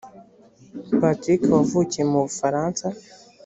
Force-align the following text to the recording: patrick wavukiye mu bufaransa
patrick 0.99 1.41
wavukiye 1.53 2.03
mu 2.11 2.19
bufaransa 2.25 2.85